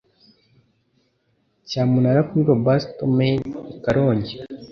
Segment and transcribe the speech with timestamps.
[1.69, 3.37] cyamunara kuri lobstermen
[3.75, 4.35] ikarongi.